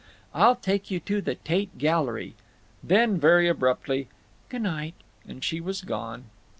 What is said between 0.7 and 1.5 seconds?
you to the